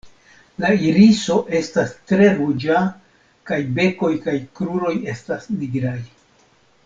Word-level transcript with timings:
La 0.61 0.69
iriso 0.91 1.35
estas 1.59 1.91
tre 2.11 2.29
ruĝa 2.39 2.79
kaj 3.51 3.59
bekoj 3.79 4.11
kaj 4.25 4.35
kruroj 4.61 4.95
estas 5.15 5.47
nigraj. 5.59 5.97